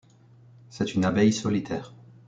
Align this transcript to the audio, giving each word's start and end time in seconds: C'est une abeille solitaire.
C'est 0.71 0.95
une 0.95 1.05
abeille 1.05 1.31
solitaire. 1.31 1.93